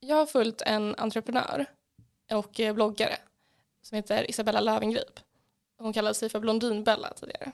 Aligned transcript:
Jag 0.00 0.16
har 0.16 0.26
följt 0.26 0.62
en 0.62 0.94
entreprenör 0.94 1.66
och 2.30 2.60
eh, 2.60 2.74
bloggare 2.74 3.16
som 3.82 3.96
heter 3.96 4.30
Isabella 4.30 4.60
Löwengrip. 4.60 5.20
Hon 5.78 5.92
kallade 5.92 6.14
sig 6.14 6.28
för 6.28 6.40
Blondinbella 6.40 7.12
tidigare. 7.12 7.52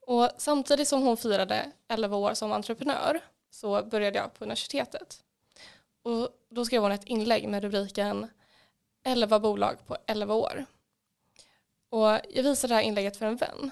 Och 0.00 0.30
samtidigt 0.38 0.88
som 0.88 1.02
hon 1.02 1.16
firade 1.16 1.72
11 1.88 2.16
år 2.16 2.34
som 2.34 2.52
entreprenör 2.52 3.20
så 3.50 3.82
började 3.82 4.18
jag 4.18 4.34
på 4.34 4.44
universitetet. 4.44 5.24
Och 6.02 6.28
då 6.48 6.64
skrev 6.64 6.82
hon 6.82 6.92
ett 6.92 7.04
inlägg 7.04 7.48
med 7.48 7.62
rubriken 7.62 8.30
11 9.04 9.40
bolag 9.40 9.76
på 9.86 9.96
11 10.06 10.34
år. 10.34 10.64
Och 11.90 12.08
jag 12.28 12.42
visade 12.42 12.70
det 12.70 12.74
här 12.74 12.82
inlägget 12.82 13.16
för 13.16 13.26
en 13.26 13.36
vän 13.36 13.70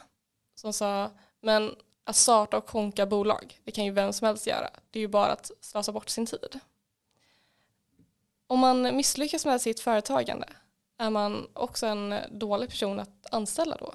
som 0.55 0.73
sa 0.73 1.11
men 1.41 1.77
att 2.05 2.17
starta 2.17 2.57
och 2.57 2.67
konka 2.67 3.07
bolag, 3.07 3.61
det 3.65 3.71
kan 3.71 3.85
ju 3.85 3.91
vem 3.91 4.13
som 4.13 4.27
helst 4.27 4.47
göra. 4.47 4.71
Det 4.91 4.99
är 4.99 5.01
ju 5.01 5.09
bara 5.09 5.33
att 5.33 5.51
slösa 5.61 5.93
bort 5.93 6.09
sin 6.09 6.27
tid. 6.27 6.61
Om 8.47 8.61
man 8.61 8.97
misslyckas 8.97 9.47
med 9.47 9.61
sitt 9.61 9.81
företagande, 9.81 10.47
är 10.99 11.11
man 11.11 11.47
också 11.53 11.87
en 11.87 12.15
dålig 12.31 12.69
person 12.69 13.01
att 13.01 13.27
anställa 13.33 13.77
då? 13.77 13.95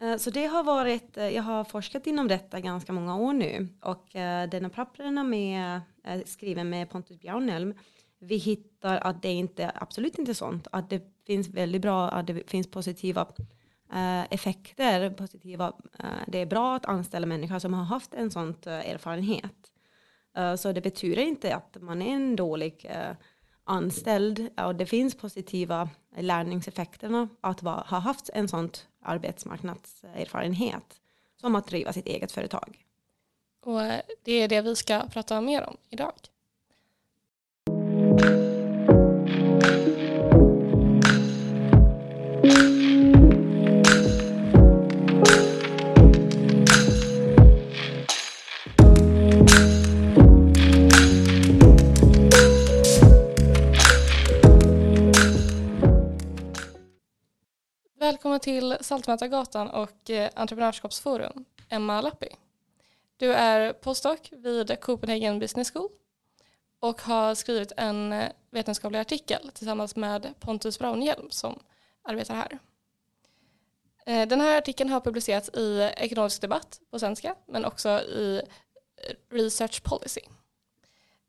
Eh, 0.00 0.16
så 0.16 0.30
det 0.30 0.46
har 0.46 0.64
varit, 0.64 1.16
eh, 1.16 1.28
jag 1.28 1.42
har 1.42 1.64
forskat 1.64 2.06
inom 2.06 2.28
detta 2.28 2.60
ganska 2.60 2.92
många 2.92 3.16
år 3.16 3.32
nu 3.32 3.68
och 3.80 4.16
eh, 4.16 4.48
denna 4.48 4.68
papperna 4.68 5.24
med, 5.24 5.80
skriven 6.26 6.70
med 6.70 6.90
Pontus 6.90 7.20
Bjarnelm, 7.20 7.74
vi 8.18 8.36
hittar 8.36 8.96
att 8.96 9.22
det 9.22 9.32
inte, 9.32 9.72
absolut 9.74 10.18
inte 10.18 10.34
sånt, 10.34 10.66
att 10.72 10.90
det 10.90 11.02
finns 11.26 11.48
väldigt 11.48 11.82
bra, 11.82 12.08
att 12.08 12.26
det 12.26 12.50
finns 12.50 12.70
positiva 12.70 13.26
effekter, 14.30 15.10
positiva, 15.10 15.72
det 16.26 16.38
är 16.38 16.46
bra 16.46 16.76
att 16.76 16.86
anställa 16.86 17.26
människor 17.26 17.58
som 17.58 17.74
har 17.74 17.84
haft 17.84 18.14
en 18.14 18.30
sån 18.30 18.54
erfarenhet. 18.64 19.72
Eh, 20.38 20.54
så 20.54 20.72
det 20.72 20.80
betyder 20.80 21.22
inte 21.22 21.56
att 21.56 21.76
man 21.80 22.02
är 22.02 22.14
en 22.14 22.36
dålig 22.36 22.86
eh, 22.90 23.12
anställd 23.64 24.48
eh, 24.56 24.64
och 24.64 24.74
det 24.74 24.86
finns 24.86 25.14
positiva 25.14 25.88
lärningseffekterna 26.16 27.28
att 27.40 27.60
ha 27.60 27.98
haft 27.98 28.30
en 28.34 28.48
sån 28.48 28.70
arbetsmarknadserfarenhet 29.02 31.00
som 31.40 31.54
att 31.54 31.66
driva 31.66 31.92
sitt 31.92 32.06
eget 32.06 32.32
företag. 32.32 32.84
Och 33.64 33.80
det 34.22 34.32
är 34.32 34.48
det 34.48 34.60
vi 34.60 34.76
ska 34.76 35.02
prata 35.12 35.40
mer 35.40 35.64
om 35.64 35.76
idag. 35.90 36.12
Välkommen 58.18 58.40
till 58.40 58.76
Saltmätargatan 58.80 59.70
och 59.70 60.10
eh, 60.10 60.30
Entreprenörskapsforum, 60.34 61.44
Emma 61.68 62.00
Lappi. 62.00 62.28
Du 63.16 63.32
är 63.32 63.72
postdoc 63.72 64.18
vid 64.30 64.80
Copenhagen 64.80 65.38
Business 65.38 65.70
School 65.72 65.88
och 66.80 67.02
har 67.02 67.34
skrivit 67.34 67.72
en 67.76 68.12
eh, 68.12 68.28
vetenskaplig 68.50 68.98
artikel 68.98 69.50
tillsammans 69.54 69.96
med 69.96 70.34
Pontus 70.40 70.78
Braunhjelm 70.78 71.30
som 71.30 71.58
arbetar 72.02 72.34
här. 72.34 72.58
Eh, 74.06 74.28
den 74.28 74.40
här 74.40 74.58
artikeln 74.58 74.90
har 74.90 75.00
publicerats 75.00 75.48
i 75.48 75.92
Ekonomisk 75.96 76.40
debatt 76.40 76.80
på 76.90 76.98
svenska 76.98 77.34
men 77.46 77.64
också 77.64 77.88
i 78.00 78.42
Research 79.30 79.82
Policy. 79.82 80.22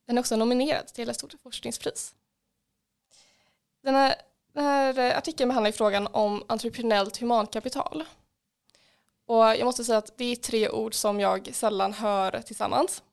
Den 0.05 0.17
är 0.17 0.19
också 0.19 0.35
nominerad 0.35 0.87
till 0.87 1.09
ett 1.09 1.15
stort 1.15 1.35
forskningspris. 1.43 2.15
Den 3.81 3.95
här 3.95 4.15
den 4.59 4.67
här 4.67 4.99
eh, 4.99 5.17
artikeln 5.17 5.47
behandlar 5.49 5.71
frågan 5.71 6.07
om 6.11 6.43
entreprenöriellt 6.47 7.17
humankapital. 7.17 8.03
Och 9.25 9.43
jag 9.43 9.65
måste 9.65 9.83
säga 9.83 9.97
att 9.97 10.17
det 10.17 10.25
är 10.25 10.35
tre 10.35 10.69
ord 10.69 10.93
som 10.93 11.19
jag 11.19 11.49
sällan 11.53 11.93
hör 11.93 12.41
tillsammans. 12.41 13.03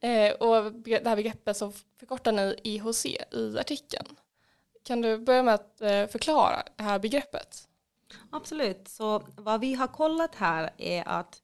Eh, 0.00 0.32
och 0.32 0.72
det 0.72 1.06
här 1.06 1.16
begreppet 1.16 1.56
så 1.56 1.72
förkortar 1.98 2.32
ni 2.32 2.56
IHC 2.62 3.06
i 3.32 3.58
artikeln. 3.58 4.06
Kan 4.84 5.00
du 5.00 5.18
börja 5.18 5.42
med 5.42 5.54
att 5.54 5.80
eh, 5.80 6.06
förklara 6.06 6.62
det 6.76 6.82
här 6.82 6.98
begreppet? 6.98 7.68
Absolut, 8.30 8.88
så 8.88 9.22
vad 9.36 9.60
vi 9.60 9.74
har 9.74 9.86
kollat 9.86 10.34
här 10.34 10.70
är 10.76 11.08
att 11.08 11.42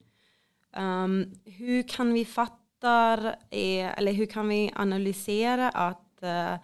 um, 0.77 1.41
hur 1.45 1.89
kan 1.89 2.13
vi 2.13 2.25
fatta 2.25 3.17
eh, 3.51 3.99
eller 3.99 4.13
hur 4.13 4.27
kan 4.27 4.49
vi 4.49 4.73
analysera 4.75 5.71
att, 5.71 6.19
uh, 6.23 6.57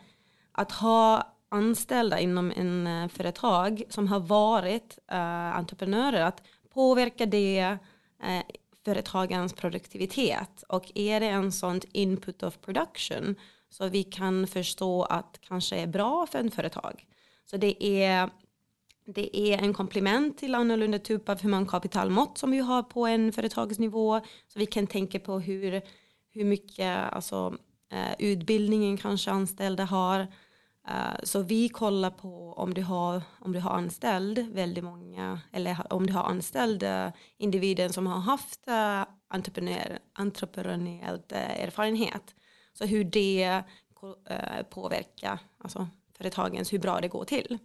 att 0.52 0.72
ha 0.72 1.31
anställda 1.52 2.20
inom 2.20 2.52
en 2.56 2.86
eh, 2.86 3.08
företag 3.08 3.82
som 3.88 4.08
har 4.08 4.20
varit 4.20 4.98
eh, 5.08 5.56
entreprenörer, 5.56 6.20
att 6.20 6.42
påverka 6.74 7.26
det 7.26 7.78
eh, 8.22 8.42
företagens 8.84 9.52
produktivitet 9.52 10.64
och 10.68 10.92
är 10.94 11.20
det 11.20 11.26
en 11.26 11.52
sån 11.52 11.80
input 11.92 12.42
of 12.42 12.60
production 12.60 13.34
så 13.70 13.88
vi 13.88 14.02
kan 14.02 14.46
förstå 14.46 15.02
att 15.02 15.38
kanske 15.40 15.76
är 15.76 15.86
bra 15.86 16.26
för 16.26 16.38
en 16.38 16.50
företag. 16.50 17.06
Så 17.50 17.56
det 17.56 17.84
är, 17.84 18.30
det 19.06 19.36
är 19.36 19.58
en 19.58 19.74
komplement 19.74 20.38
till 20.38 20.54
annorlunda 20.54 20.98
typ 20.98 21.28
av 21.28 21.42
humankapitalmått 21.42 22.38
som 22.38 22.50
vi 22.50 22.58
har 22.58 22.82
på 22.82 23.06
en 23.06 23.32
företagsnivå. 23.32 24.20
Så 24.48 24.58
vi 24.58 24.66
kan 24.66 24.86
tänka 24.86 25.20
på 25.20 25.40
hur, 25.40 25.82
hur 26.30 26.44
mycket 26.44 27.12
alltså, 27.12 27.56
utbildningen 28.18 28.96
kanske 28.96 29.30
anställda 29.30 29.84
har 29.84 30.26
Uh, 30.88 31.14
så 31.22 31.42
vi 31.42 31.68
kollar 31.68 32.10
på 32.10 32.52
om 32.52 32.74
du 32.74 32.82
har, 32.82 33.22
om 33.40 33.52
du 33.52 33.60
har 33.60 33.70
anställd 33.70 34.38
väldigt 34.38 34.84
många, 34.84 35.40
eller 35.52 35.92
om 35.92 36.06
du 36.06 36.12
har 36.12 36.22
anställd 36.22 36.82
eh, 36.82 36.88
individen 36.88 37.12
individer 37.38 37.88
som 37.88 38.06
har 38.06 38.18
haft 38.18 38.68
uh, 38.68 39.04
entreprenör, 39.28 39.98
erfarenhet. 41.34 42.34
Så 42.72 42.84
hur 42.84 43.04
det 43.04 43.62
uh, 44.02 44.62
påverkar 44.70 45.38
alltså, 45.58 45.88
företagens, 46.16 46.72
hur 46.72 46.78
bra 46.78 47.00
det 47.00 47.08
går 47.08 47.24
till. 47.24 47.58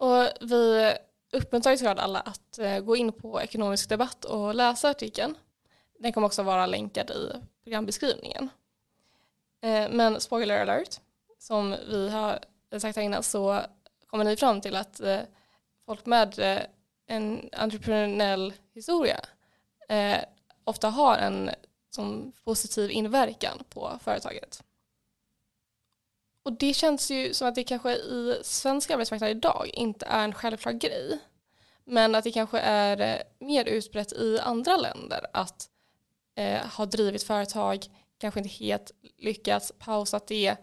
Och 0.00 0.48
vi 0.50 0.92
uppmuntrar 1.32 1.76
såklart 1.76 1.98
alla 1.98 2.20
att 2.20 2.58
gå 2.84 2.96
in 2.96 3.12
på 3.12 3.40
ekonomisk 3.40 3.88
debatt 3.88 4.24
och 4.24 4.54
läsa 4.54 4.90
artikeln. 4.90 5.34
Den 5.98 6.12
kommer 6.12 6.26
också 6.26 6.42
vara 6.42 6.66
länkad 6.66 7.10
i 7.10 7.32
programbeskrivningen. 7.64 8.50
Eh, 9.64 9.88
men 9.90 10.20
spoiler 10.20 10.60
alert, 10.60 11.00
som 11.38 11.76
vi 11.88 12.08
har 12.08 12.38
sagt 12.78 12.96
här 12.96 13.02
innan 13.02 13.22
så 13.22 13.60
kommer 14.06 14.24
ni 14.24 14.36
fram 14.36 14.60
till 14.60 14.76
att 14.76 15.00
eh, 15.00 15.20
folk 15.86 16.06
med 16.06 16.38
eh, 16.38 16.62
en 17.06 17.48
entreprenöriell 17.52 18.52
historia 18.74 19.20
ofta 20.64 20.88
har 20.88 21.16
en 21.16 21.50
som 21.90 22.32
positiv 22.44 22.90
inverkan 22.90 23.64
på 23.68 23.98
företaget. 24.04 24.62
Och 26.42 26.52
det 26.52 26.74
känns 26.74 27.10
ju 27.10 27.34
som 27.34 27.48
att 27.48 27.54
det 27.54 27.64
kanske 27.64 27.92
i 27.92 28.38
svensk 28.42 28.90
arbetsmarknad 28.90 29.30
idag 29.30 29.70
inte 29.72 30.06
är 30.06 30.24
en 30.24 30.34
självklar 30.34 30.72
grej. 30.72 31.18
Men 31.84 32.14
att 32.14 32.24
det 32.24 32.32
kanske 32.32 32.58
är 32.58 33.22
mer 33.38 33.64
utbrett 33.64 34.12
i 34.12 34.38
andra 34.38 34.76
länder 34.76 35.26
att 35.32 35.68
eh, 36.34 36.66
ha 36.66 36.86
drivit 36.86 37.22
företag 37.22 37.86
kanske 38.24 38.40
inte 38.40 38.64
helt 38.64 38.90
lyckats, 39.18 39.72
pausat 39.78 40.26
det, 40.26 40.56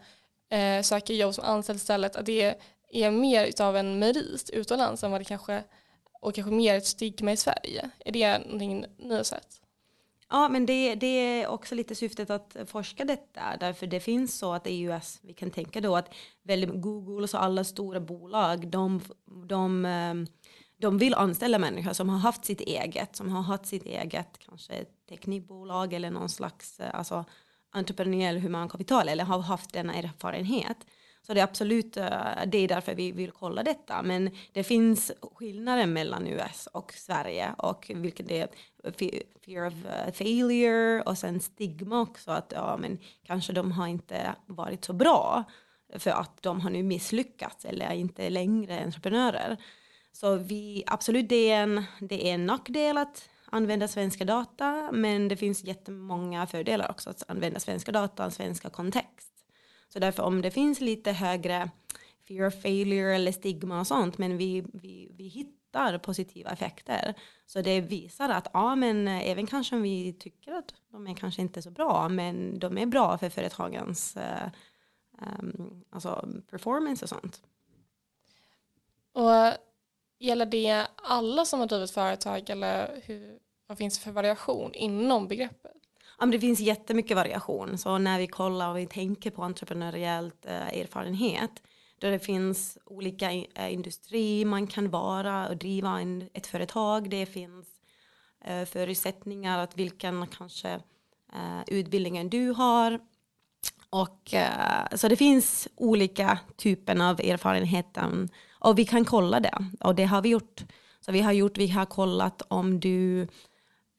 eh, 0.50 0.82
söker 0.82 1.14
jobb 1.14 1.34
som 1.34 1.44
anställd 1.44 1.76
istället, 1.76 2.16
att 2.16 2.26
det 2.26 2.56
är 2.92 3.10
mer 3.10 3.62
av 3.62 3.76
en 3.76 3.98
merit 3.98 4.50
utomlands 4.50 5.04
än 5.04 5.10
vad 5.10 5.20
det 5.20 5.24
kanske 5.24 5.64
och 6.20 6.34
kanske 6.34 6.52
mer 6.52 6.74
ett 6.74 6.86
stigma 6.86 7.32
i 7.32 7.36
Sverige. 7.36 7.90
Är 8.04 8.12
det 8.12 8.38
någonting 8.38 8.86
ni 8.98 9.14
har 9.16 9.22
sett? 9.22 9.60
Ja, 10.28 10.48
men 10.48 10.66
det, 10.66 10.94
det, 10.94 11.06
är 11.06 11.46
också 11.46 11.74
lite 11.74 11.94
syftet 11.94 12.30
att 12.30 12.56
forska 12.66 13.04
detta, 13.04 13.56
därför 13.60 13.86
det 13.86 14.00
finns 14.00 14.38
så 14.38 14.52
att 14.52 14.66
i 14.66 14.80
US, 14.80 15.18
vi 15.22 15.32
kan 15.32 15.50
tänka 15.50 15.80
då 15.80 15.96
att 15.96 16.14
väldigt, 16.42 16.70
Google 16.74 17.22
och 17.22 17.30
så 17.30 17.38
alla 17.38 17.64
stora 17.64 18.00
bolag, 18.00 18.68
de, 18.68 19.00
de, 19.46 19.84
eh, 19.84 20.14
de 20.76 20.98
vill 20.98 21.14
anställa 21.14 21.58
människor 21.58 21.92
som 21.92 22.08
har 22.08 22.18
haft 22.18 22.44
sitt 22.44 22.60
eget, 22.60 23.16
som 23.16 23.30
har 23.30 23.42
haft 23.42 23.66
sitt 23.66 23.86
eget 23.86 24.38
kanske 24.38 24.84
teknikbolag 25.08 25.92
eller 25.92 26.10
någon 26.10 26.28
slags 26.28 26.80
eh, 26.80 26.94
alltså, 26.94 27.24
entreprenöriell 27.72 28.38
humankapital 28.38 29.08
eller 29.08 29.24
har 29.24 29.38
haft 29.38 29.72
denna 29.72 29.94
erfarenhet. 29.94 30.76
Så 31.26 31.34
det 31.34 31.40
är 31.40 31.44
absolut 31.44 31.96
eh, 31.96 32.08
det 32.46 32.58
är 32.58 32.68
därför 32.68 32.94
vi 32.94 33.12
vill 33.12 33.30
kolla 33.30 33.62
detta. 33.62 34.02
Men 34.02 34.30
det 34.52 34.64
finns 34.64 35.12
skillnader 35.34 35.86
mellan 35.86 36.26
US 36.26 36.68
och 36.72 36.92
Sverige 36.92 37.54
och 37.58 37.90
vilket 37.94 38.28
det 38.28 38.40
är 38.40 38.48
fear 39.46 39.66
of 39.66 39.74
eh, 39.86 40.12
failure 40.12 41.02
och 41.02 41.18
sen 41.18 41.40
stigma 41.40 42.00
också 42.00 42.30
att 42.30 42.52
ja, 42.56 42.76
men 42.76 42.98
kanske 43.22 43.52
de 43.52 43.72
har 43.72 43.86
inte 43.86 44.34
varit 44.46 44.84
så 44.84 44.92
bra 44.92 45.44
för 45.98 46.10
att 46.10 46.42
de 46.42 46.60
har 46.60 46.70
nu 46.70 46.82
misslyckats 46.82 47.64
eller 47.64 47.86
är 47.86 47.94
inte 47.94 48.30
längre 48.30 48.80
entreprenörer. 48.84 49.56
Så 50.12 50.36
vi 50.36 50.84
absolut 50.86 51.28
det 51.28 51.50
är 51.50 51.62
en, 51.62 51.84
det 52.00 52.28
är 52.28 52.34
en 52.34 52.46
nackdel 52.46 52.98
att 52.98 53.28
använda 53.52 53.88
svenska 53.88 54.24
data 54.24 54.92
men 54.92 55.28
det 55.28 55.36
finns 55.36 55.64
jättemånga 55.64 56.46
fördelar 56.46 56.90
också 56.90 57.10
att 57.10 57.22
använda 57.28 57.60
svenska 57.60 57.92
data 57.92 58.26
och 58.26 58.32
svenska 58.32 58.70
kontext. 58.70 59.32
Så 59.88 59.98
därför 59.98 60.22
om 60.22 60.42
det 60.42 60.50
finns 60.50 60.80
lite 60.80 61.12
högre 61.12 61.70
fear 62.28 62.46
of 62.46 62.62
failure 62.62 63.14
eller 63.14 63.32
stigma 63.32 63.80
och 63.80 63.86
sånt 63.86 64.18
men 64.18 64.36
vi, 64.36 64.64
vi, 64.72 65.08
vi 65.16 65.28
hittar 65.28 65.98
positiva 65.98 66.50
effekter. 66.50 67.14
Så 67.46 67.62
det 67.62 67.80
visar 67.80 68.28
att 68.28 68.48
ja 68.52 68.74
men 68.74 69.08
även 69.08 69.46
kanske 69.46 69.76
om 69.76 69.82
vi 69.82 70.12
tycker 70.12 70.52
att 70.52 70.74
de 70.90 71.06
är 71.06 71.14
kanske 71.14 71.42
inte 71.42 71.62
så 71.62 71.70
bra 71.70 72.08
men 72.08 72.58
de 72.58 72.78
är 72.78 72.86
bra 72.86 73.18
för 73.18 73.30
företagens 73.30 74.16
eh, 74.16 74.48
um, 75.40 75.84
alltså 75.90 76.28
performance 76.50 77.04
och 77.04 77.08
sånt. 77.08 77.42
Och 79.12 79.71
gäller 80.22 80.46
det 80.46 80.86
alla 80.96 81.44
som 81.44 81.60
har 81.60 81.66
drivit 81.66 81.90
företag 81.90 82.50
eller 82.50 83.00
hur, 83.04 83.38
vad 83.66 83.78
finns 83.78 83.98
det 83.98 84.04
för 84.04 84.10
variation 84.10 84.74
inom 84.74 85.28
begreppet? 85.28 85.72
Ja, 86.18 86.26
men 86.26 86.30
det 86.30 86.40
finns 86.40 86.60
jättemycket 86.60 87.16
variation. 87.16 87.78
Så 87.78 87.98
när 87.98 88.18
vi 88.18 88.26
kollar 88.26 88.70
och 88.70 88.78
vi 88.78 88.86
tänker 88.86 89.30
på 89.30 89.42
entreprenöriellt 89.42 90.46
eh, 90.46 90.78
erfarenhet 90.78 91.62
då 91.98 92.10
det 92.10 92.18
finns 92.18 92.78
olika 92.84 93.32
eh, 93.32 93.72
industri 93.72 94.44
man 94.44 94.66
kan 94.66 94.90
vara 94.90 95.48
och 95.48 95.56
driva 95.56 96.00
en, 96.00 96.28
ett 96.32 96.46
företag. 96.46 97.10
Det 97.10 97.26
finns 97.26 97.66
eh, 98.44 98.64
förutsättningar 98.64 99.58
att 99.58 99.76
vilken 99.76 100.26
kanske 100.26 100.70
eh, 101.32 101.62
utbildningen 101.66 102.28
du 102.28 102.50
har. 102.50 103.00
Och, 103.90 104.34
eh, 104.34 104.86
så 104.94 105.08
det 105.08 105.16
finns 105.16 105.68
olika 105.76 106.38
typer 106.56 107.10
av 107.10 107.20
erfarenheten 107.20 108.28
och 108.62 108.78
vi 108.78 108.84
kan 108.84 109.04
kolla 109.04 109.40
det 109.40 109.58
och 109.80 109.94
det 109.94 110.04
har 110.04 110.22
vi 110.22 110.28
gjort. 110.28 110.62
Så 111.00 111.12
vi 111.12 111.20
har 111.20 111.32
gjort, 111.32 111.58
vi 111.58 111.68
har 111.68 111.86
kollat 111.86 112.42
om 112.48 112.80
du 112.80 113.26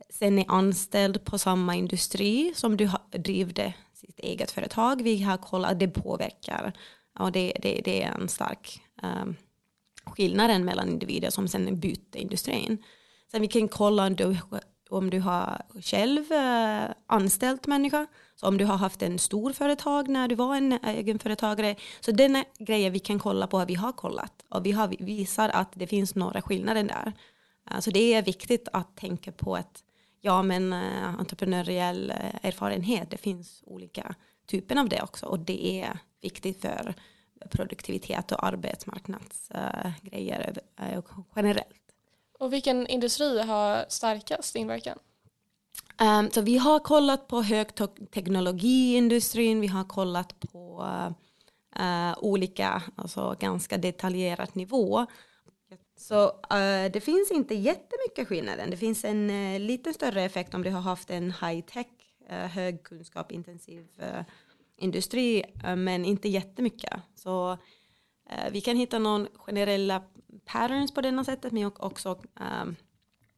sen 0.10 0.40
är 0.40 0.46
anställd 0.48 1.26
på 1.26 1.38
samma 1.38 1.76
industri 1.76 2.54
som 2.56 2.78
du 2.78 2.90
drivde 3.12 3.74
sitt 3.94 4.20
eget 4.20 4.52
företag. 4.52 5.02
Vi 5.02 5.22
har 5.24 5.38
kollat, 5.38 5.72
att 5.72 5.80
det 5.80 5.88
påverkar 5.88 6.74
och 7.20 7.32
det, 7.32 7.54
det, 7.62 7.82
det 7.86 8.04
är 8.04 8.12
en 8.12 8.30
stark 8.30 8.82
um, 9.04 9.36
skillnaden 10.06 10.66
mellan 10.66 10.90
individer 10.90 11.30
som 11.30 11.48
sen 11.48 11.80
byter 11.80 12.18
industrin. 12.18 12.84
Sen 13.32 13.42
vi 13.42 13.48
kan 13.48 13.68
kolla 13.68 14.08
om 14.08 14.16
du, 14.16 14.38
om 14.90 15.10
du 15.10 15.20
har 15.20 15.62
själv 15.82 16.32
uh, 16.32 16.94
anställt 17.08 17.68
människa, 17.68 18.08
så 18.36 18.48
om 18.48 18.58
du 18.58 18.66
har 18.66 18.78
haft 18.78 19.02
en 19.02 19.20
stor 19.20 19.54
företag 19.54 20.08
när 20.08 20.28
du 20.28 20.36
var 20.36 20.56
en 20.56 20.72
egenföretagare. 20.72 21.76
Så 22.00 22.12
den 22.12 22.44
grejer 22.60 22.90
vi 22.90 23.00
kan 23.00 23.20
kolla 23.20 23.48
på, 23.48 23.66
vi 23.66 23.76
har 23.76 23.92
kollat 23.92 24.46
och 24.50 24.66
vi 24.66 24.72
har 24.72 24.96
visar 25.00 25.50
att 25.50 25.72
det 25.74 25.88
finns 25.88 26.16
några 26.16 26.42
skillnader 26.42 26.84
där. 26.84 27.14
Eh, 27.72 27.80
så 27.80 27.92
det 27.92 28.14
är 28.14 28.22
viktigt 28.22 28.68
att 28.74 28.98
tänka 28.98 29.32
på 29.32 29.56
att 29.56 29.84
ja 30.22 30.44
men 30.44 30.74
eh, 30.74 31.20
entreprenöriell 31.20 32.10
eh, 32.10 32.46
erfarenhet, 32.46 33.12
det 33.12 33.18
finns 33.18 33.64
olika 33.66 34.16
typer 34.48 34.80
av 34.80 34.90
det 34.90 35.02
också 35.02 35.26
och 35.26 35.40
det 35.40 35.82
är 35.82 36.00
viktigt 36.22 36.62
för 36.62 36.96
produktivitet 37.50 38.32
och 38.32 38.46
arbetsmarknadsgrejer 38.46 40.60
generellt. 41.36 41.80
Och 42.40 42.54
vilken 42.54 42.88
industri 42.88 43.42
har 43.42 43.86
starkast 43.90 44.56
inverkan? 44.56 45.00
Um, 46.02 46.32
så 46.32 46.42
vi 46.42 46.58
har 46.58 46.80
kollat 46.80 47.28
på 47.28 47.42
högteknologiindustrin, 47.42 49.62
vi 49.62 49.68
har 49.68 49.84
kollat 49.84 50.40
på 50.40 50.88
uh, 51.80 52.14
olika, 52.18 52.84
alltså 52.96 53.36
ganska 53.40 53.78
detaljerat 53.78 54.56
nivå. 54.56 55.06
Så 55.98 56.26
uh, 56.28 56.92
det 56.94 57.04
finns 57.04 57.32
inte 57.32 57.56
jättemycket 57.56 58.28
skillnader. 58.28 58.68
Det 58.68 58.78
finns 58.78 59.06
en 59.06 59.30
uh, 59.30 59.60
lite 59.60 59.94
större 59.94 60.24
effekt 60.24 60.54
om 60.54 60.64
du 60.64 60.70
har 60.70 60.82
haft 60.82 61.10
en 61.10 61.32
high-tech, 61.32 61.88
uh, 62.32 62.36
högkunskapintensiv 62.36 63.88
industri, 64.78 65.44
men 65.78 66.06
inte 66.06 66.30
jättemycket. 66.30 66.94
Så 67.16 67.58
vi 68.52 68.62
kan 68.62 68.78
hitta 68.78 69.00
någon 69.00 69.28
generella 69.36 70.04
patterns 70.46 70.94
på 70.94 71.02
denna 71.02 71.24
sättet, 71.24 71.52
men 71.52 71.72
också 71.80 72.22
um, 72.62 72.76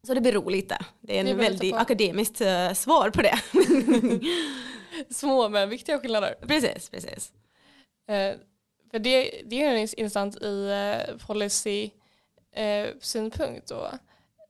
så 0.06 0.14
det 0.14 0.20
beror 0.20 0.50
lite. 0.50 0.78
Det 1.00 1.18
är 1.18 1.24
en 1.24 1.36
väldigt 1.36 1.74
akademiskt 1.74 2.40
uh, 2.40 2.72
svar 2.72 3.10
på 3.10 3.22
det. 3.22 3.38
Små 5.14 5.48
men 5.48 5.68
viktiga 5.68 5.98
skillnader. 5.98 6.34
Precis, 6.46 6.90
precis. 6.90 7.32
Uh, 8.10 8.40
för 8.90 8.98
det, 8.98 9.42
det 9.44 9.62
är 9.62 9.76
intressant 9.76 10.42
i 10.42 10.70
uh, 11.10 11.16
policy 11.26 11.90
uh, 12.58 12.86
synpunkt 13.00 13.68
då. 13.68 13.90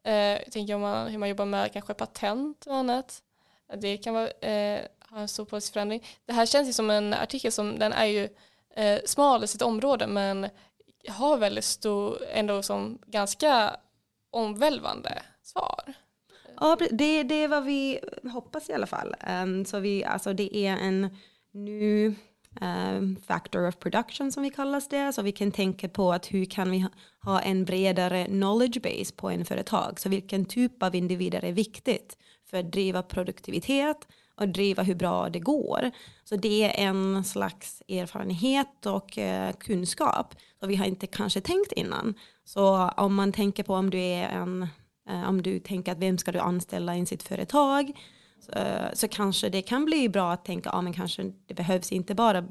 Uh, 0.08 0.14
jag 0.14 0.52
tänker 0.52 0.74
om 0.74 0.80
man, 0.80 1.08
hur 1.08 1.18
man 1.18 1.28
jobbar 1.28 1.44
med 1.44 1.72
kanske 1.72 1.94
patent 1.94 2.66
och 2.66 2.74
annat. 2.74 3.22
Det 3.80 3.96
kan 3.96 4.14
vara 4.14 4.28
har 5.16 5.22
en 5.22 5.28
stor 5.28 5.44
politisk 5.44 5.72
förändring. 5.72 6.04
Det 6.26 6.32
här 6.32 6.46
känns 6.46 6.68
ju 6.68 6.72
som 6.72 6.90
en 6.90 7.14
artikel 7.14 7.52
som 7.52 7.78
den 7.78 7.92
är 7.92 8.04
ju 8.04 8.28
eh, 8.76 9.00
smal 9.04 9.44
i 9.44 9.46
sitt 9.46 9.62
område 9.62 10.06
men 10.06 10.48
har 11.08 11.36
väldigt 11.36 11.64
stor, 11.64 12.18
ändå 12.32 12.62
som 12.62 12.98
ganska 13.06 13.76
omvälvande 14.30 15.22
svar. 15.56 15.94
Ja, 16.60 16.76
det, 16.90 17.22
det 17.22 17.34
är 17.34 17.48
vad 17.48 17.64
vi 17.64 18.00
hoppas 18.32 18.70
i 18.70 18.72
alla 18.72 18.86
fall. 18.86 19.14
Um, 19.42 19.64
så 19.64 19.78
vi, 19.78 20.04
alltså 20.04 20.32
det 20.32 20.56
är 20.56 20.76
en 20.76 21.08
ny 21.52 22.14
um, 22.60 23.16
factor 23.26 23.68
of 23.68 23.78
production 23.78 24.32
som 24.32 24.42
vi 24.42 24.50
kallas 24.50 24.88
det. 24.88 25.12
Så 25.12 25.22
vi 25.22 25.32
kan 25.32 25.52
tänka 25.52 25.88
på 25.88 26.12
att 26.12 26.26
hur 26.26 26.44
kan 26.44 26.70
vi 26.70 26.86
ha 27.22 27.40
en 27.40 27.64
bredare 27.64 28.24
knowledge 28.24 28.82
base 28.82 29.14
på 29.16 29.30
en 29.30 29.44
företag. 29.44 30.00
Så 30.00 30.08
vilken 30.08 30.44
typ 30.44 30.82
av 30.82 30.94
individer 30.94 31.44
är 31.44 31.52
viktigt 31.52 32.18
för 32.50 32.56
att 32.56 32.72
driva 32.72 33.02
produktivitet 33.02 34.08
och 34.34 34.48
driva 34.48 34.82
hur 34.82 34.94
bra 34.94 35.28
det 35.28 35.40
går. 35.40 35.90
Så 36.24 36.36
det 36.36 36.62
är 36.62 36.88
en 36.88 37.24
slags 37.24 37.82
erfarenhet 37.88 38.86
och 38.86 39.18
eh, 39.18 39.52
kunskap 39.52 40.34
som 40.58 40.68
vi 40.68 40.76
har 40.76 40.86
inte 40.86 41.06
kanske 41.06 41.40
tänkt 41.40 41.72
innan. 41.72 42.14
Så 42.44 42.88
om 42.88 43.14
man 43.14 43.32
tänker 43.32 43.62
på 43.62 43.74
om 43.74 43.90
du 43.90 43.98
är 43.98 44.28
en, 44.28 44.66
om 45.06 45.42
du 45.42 45.58
tänker 45.58 45.92
att 45.92 45.98
vem 45.98 46.18
ska 46.18 46.32
du 46.32 46.38
anställa 46.38 46.96
i 46.96 47.06
sitt 47.06 47.22
företag 47.22 47.92
så, 48.40 48.52
eh, 48.52 48.92
så 48.92 49.08
kanske 49.08 49.48
det 49.48 49.62
kan 49.62 49.84
bli 49.84 50.08
bra 50.08 50.32
att 50.32 50.44
tänka, 50.44 50.70
ja 50.72 50.82
men 50.82 50.92
kanske 50.92 51.32
det 51.46 51.54
behövs 51.54 51.92
inte 51.92 52.14
bara 52.14 52.44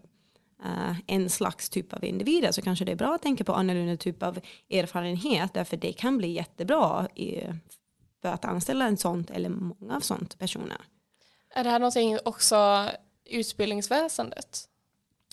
Uh, 0.65 0.97
en 1.07 1.29
slags 1.29 1.69
typ 1.69 1.93
av 1.93 2.03
individer 2.03 2.51
så 2.51 2.61
kanske 2.61 2.85
det 2.85 2.91
är 2.91 2.95
bra 2.95 3.15
att 3.15 3.21
tänka 3.21 3.43
på 3.43 3.53
annorlunda 3.53 3.97
typ 3.97 4.23
av 4.23 4.39
erfarenhet 4.69 5.53
därför 5.53 5.77
det 5.77 5.93
kan 5.93 6.17
bli 6.17 6.31
jättebra 6.31 7.07
i, 7.15 7.41
för 8.21 8.29
att 8.29 8.45
anställa 8.45 8.85
en 8.85 8.97
sånt 8.97 9.29
eller 9.29 9.49
många 9.49 9.95
av 9.95 9.99
sånt 9.99 10.39
personer. 10.39 10.77
Är 11.49 11.63
det 11.63 11.69
här 11.69 11.79
någonting 11.79 12.17
också 12.25 12.89
utbildningsväsendet? 13.25 14.69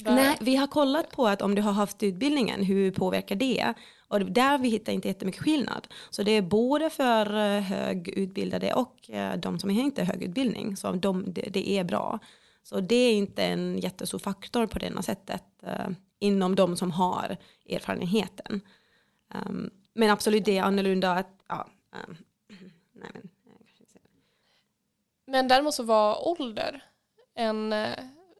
Nej, 0.04 0.36
vi 0.40 0.56
har 0.56 0.66
kollat 0.66 1.10
på 1.10 1.26
att 1.28 1.42
om 1.42 1.54
du 1.54 1.62
har 1.62 1.72
haft 1.72 2.02
utbildningen, 2.02 2.64
hur 2.64 2.90
påverkar 2.90 3.36
det? 3.36 3.74
Och 4.12 4.32
där 4.32 4.58
vi 4.58 4.68
hittar 4.68 4.92
inte 4.92 5.08
jättemycket 5.08 5.42
skillnad. 5.42 5.88
Så 6.10 6.22
det 6.22 6.30
är 6.30 6.42
både 6.42 6.90
för 6.90 7.26
eh, 7.36 7.62
högutbildade 7.62 8.74
och 8.74 9.10
eh, 9.10 9.36
de 9.36 9.58
som 9.58 9.70
inte 9.70 10.04
har 10.04 10.12
högutbildning. 10.12 10.76
Så 10.76 10.92
de, 10.92 11.24
det, 11.32 11.70
är 11.70 11.84
bra. 11.84 12.18
Så 12.62 12.80
det 12.80 12.94
är 12.94 13.14
inte 13.14 13.44
en 13.44 13.78
jättestor 13.78 14.18
faktor 14.18 14.66
på 14.66 14.78
det 14.78 15.02
sättet 15.02 15.44
eh, 15.62 15.88
inom 16.18 16.54
de 16.54 16.76
som 16.76 16.90
har 16.90 17.36
erfarenheten. 17.68 18.60
Ehm, 19.34 19.70
men 19.94 20.10
absolut, 20.10 20.44
det 20.44 20.58
är 20.58 20.62
annorlunda 20.62 21.12
att, 21.12 21.44
ja, 21.48 21.68
ehm, 21.92 22.16
nej 22.92 23.10
men 23.14 23.28
men 25.26 25.48
däremot 25.48 25.74
så 25.74 25.82
var 25.82 26.28
ålder 26.28 26.84
en, 27.34 27.72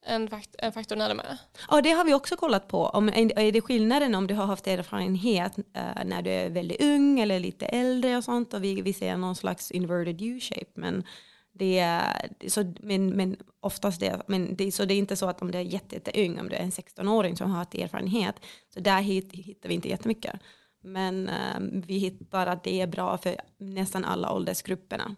en, 0.07 0.29
fakt 0.29 0.55
en 0.59 0.73
faktor 0.73 0.97
när 0.97 1.15
med. 1.15 1.39
Ja, 1.71 1.81
det 1.81 1.91
har 1.91 2.05
vi 2.05 2.15
också 2.15 2.37
kollat 2.37 2.69
på. 2.69 2.87
Om, 2.87 3.09
är 3.09 3.53
det 3.53 3.61
skillnaden 3.61 4.15
om 4.15 4.27
du 4.27 4.35
har 4.35 4.47
haft 4.47 4.67
erfarenhet 4.67 5.59
uh, 5.59 6.05
när 6.05 6.23
du 6.23 6.31
är 6.31 6.51
väldigt 6.51 6.83
ung 6.83 7.21
eller 7.21 7.41
lite 7.41 7.67
äldre 7.67 8.17
och 8.17 8.25
sånt 8.25 8.55
och 8.55 8.65
vi, 8.65 8.83
vi 8.83 8.93
ser 8.93 9.17
någon 9.17 9.37
slags 9.37 9.71
inverted 9.71 10.23
U-shape. 10.23 10.71
Men 10.75 11.05
det 11.53 11.79
är, 11.79 12.29
så, 12.49 12.75
men, 12.81 13.11
men 13.11 13.37
oftast 13.61 14.01
det, 14.01 14.23
men 14.27 14.57
det, 14.57 14.73
så 14.73 14.85
det 14.85 14.95
är 14.95 14.99
inte 14.99 15.17
så 15.17 15.29
att 15.29 15.43
om 15.43 15.51
du 15.51 15.59
är 15.59 15.63
jätte, 15.63 15.95
jätte 15.95 16.25
ung, 16.25 16.39
om 16.41 16.49
du 16.49 16.57
är 16.57 16.63
en 16.63 16.71
16-åring 16.71 17.37
som 17.37 17.51
har 17.51 17.59
haft 17.59 17.75
erfarenhet, 17.75 18.35
så 18.75 18.81
där 18.81 19.01
hit, 19.01 19.33
hittar 19.33 19.69
vi 19.69 19.75
inte 19.75 19.89
jättemycket. 19.89 20.41
Men 20.83 21.31
um, 21.57 21.81
vi 21.87 21.99
hittar 21.99 22.47
att 22.47 22.65
det 22.65 22.81
är 22.81 22.87
bra 22.87 23.19
för 23.19 23.37
nästan 23.59 24.05
alla 24.05 24.33
åldersgrupperna. 24.33 25.17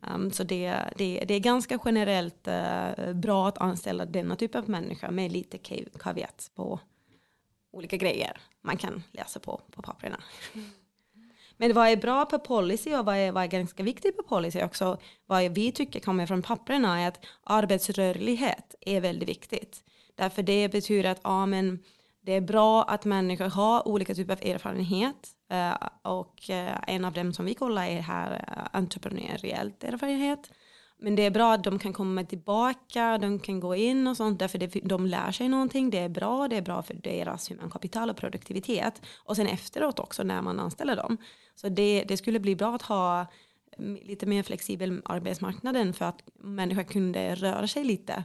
Um, 0.00 0.30
så 0.30 0.44
det, 0.44 0.74
det, 0.96 1.24
det, 1.28 1.34
är 1.34 1.40
ganska 1.40 1.78
generellt 1.84 2.48
uh, 2.48 3.12
bra 3.12 3.48
att 3.48 3.58
anställa 3.58 4.04
denna 4.04 4.36
typ 4.36 4.54
av 4.54 4.70
människa 4.70 5.10
med 5.10 5.32
lite 5.32 5.58
kaviat 5.98 6.50
på 6.54 6.80
olika 7.72 7.96
grejer 7.96 8.40
man 8.62 8.76
kan 8.76 9.02
läsa 9.12 9.40
på 9.40 9.60
på 9.70 9.82
papperna. 9.82 10.20
Mm. 10.54 10.70
Men 11.56 11.72
vad 11.72 11.88
är 11.88 11.96
bra 11.96 12.26
på 12.26 12.38
policy 12.38 12.94
och 12.94 13.04
vad 13.04 13.16
är, 13.16 13.32
vad 13.32 13.42
är 13.42 13.48
ganska 13.48 13.82
viktigt 13.82 14.16
på 14.16 14.22
policy 14.22 14.62
också, 14.62 14.98
vad 15.26 15.52
vi 15.52 15.72
tycker 15.72 16.00
kommer 16.00 16.26
från 16.26 16.42
papperna 16.42 17.00
är 17.00 17.08
att 17.08 17.26
arbetsrörlighet 17.42 18.74
är 18.80 19.00
väldigt 19.00 19.28
viktigt. 19.28 19.84
Därför 20.14 20.42
det 20.42 20.68
betyder 20.68 21.10
att 21.10 21.20
ja, 21.24 21.46
men 21.46 21.78
det 22.26 22.32
är 22.32 22.40
bra 22.40 22.82
att 22.82 23.04
människor 23.04 23.48
har 23.48 23.88
olika 23.88 24.14
typer 24.14 24.32
av 24.32 24.40
erfarenhet 24.42 25.28
eh, 25.50 25.88
och 26.02 26.50
eh, 26.50 26.78
en 26.86 27.04
av 27.04 27.12
dem 27.12 27.32
som 27.32 27.44
vi 27.44 27.54
kollar 27.54 27.86
är 27.86 28.00
här 28.00 28.32
eh, 28.32 28.78
entreprenöriellt 28.78 29.84
erfarenhet. 29.84 30.50
Men 30.98 31.16
det 31.16 31.22
är 31.22 31.30
bra 31.30 31.52
att 31.52 31.64
de 31.64 31.78
kan 31.78 31.92
komma 31.92 32.24
tillbaka, 32.24 33.18
de 33.18 33.38
kan 33.38 33.60
gå 33.60 33.74
in 33.74 34.06
och 34.06 34.16
sånt 34.16 34.38
därför 34.38 34.58
det, 34.58 34.66
de 34.66 35.06
lär 35.06 35.32
sig 35.32 35.48
någonting. 35.48 35.90
Det 35.90 35.98
är 35.98 36.08
bra, 36.08 36.48
det 36.48 36.56
är 36.56 36.62
bra 36.62 36.82
för 36.82 36.94
deras 36.94 37.50
humankapital 37.50 38.10
och 38.10 38.16
produktivitet. 38.16 39.02
Och 39.16 39.36
sen 39.36 39.46
efteråt 39.46 39.98
också 39.98 40.22
när 40.22 40.42
man 40.42 40.60
anställer 40.60 40.96
dem. 40.96 41.16
Så 41.54 41.68
det, 41.68 42.04
det 42.08 42.16
skulle 42.16 42.40
bli 42.40 42.56
bra 42.56 42.74
att 42.74 42.82
ha 42.82 43.26
mm, 43.78 43.98
lite 44.02 44.26
mer 44.26 44.42
flexibel 44.42 45.02
arbetsmarknaden 45.04 45.92
för 45.92 46.04
att 46.04 46.22
människor 46.40 46.82
kunde 46.82 47.34
röra 47.34 47.66
sig 47.66 47.84
lite 47.84 48.24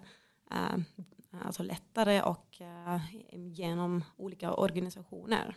alltså 1.45 1.63
lättare 1.63 2.21
och 2.21 2.61
uh, 2.61 3.15
genom 3.31 4.03
olika 4.17 4.53
organisationer. 4.53 5.55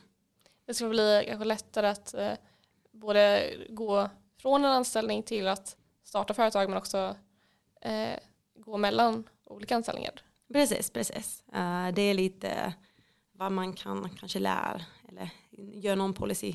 Det 0.66 0.74
skulle 0.74 0.90
bli 0.90 1.24
kanske 1.28 1.44
lättare 1.44 1.86
att 1.86 2.14
uh, 2.18 2.32
både 2.92 3.54
gå 3.68 4.10
från 4.36 4.64
en 4.64 4.70
anställning 4.70 5.22
till 5.22 5.48
att 5.48 5.76
starta 6.04 6.34
företag 6.34 6.68
men 6.68 6.78
också 6.78 7.16
gå 8.54 8.76
mellan 8.76 9.28
olika 9.44 9.76
anställningar. 9.76 10.12
Precis, 10.52 10.90
precis. 10.90 11.44
det 11.94 12.02
är 12.02 12.14
lite 12.14 12.74
vad 13.32 13.52
man 13.52 13.72
kan 13.72 14.08
kanske 14.18 14.38
lära 14.38 14.80
eller 15.08 15.30
göra 15.50 15.94
någon 15.94 16.14
policy 16.14 16.54